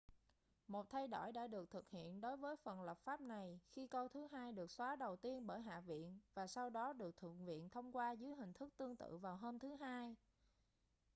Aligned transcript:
một 0.67 0.89
thay 0.89 1.07
đổi 1.07 1.31
đã 1.31 1.47
được 1.47 1.69
thực 1.71 1.89
hiện 1.89 2.21
đối 2.21 2.37
với 2.37 2.55
phần 2.55 2.81
lập 2.81 2.97
pháp 3.03 3.21
này 3.21 3.59
khi 3.69 3.87
câu 3.87 4.07
thứ 4.07 4.27
hai 4.31 4.51
được 4.51 4.71
xóa 4.71 4.95
đầu 4.95 5.15
tiên 5.15 5.47
bởi 5.47 5.61
hạ 5.61 5.79
viện 5.79 6.19
và 6.33 6.47
sau 6.47 6.69
đó 6.69 6.93
được 6.93 7.17
thượng 7.17 7.45
viện 7.45 7.69
thông 7.69 7.91
qua 7.91 8.11
dưới 8.11 8.35
hình 8.35 8.53
thức 8.53 8.69
tương 8.77 8.95
tự 8.95 9.17
vào 9.17 9.35
hôm 9.37 9.59
thứ 9.59 9.75
hai 9.81 10.15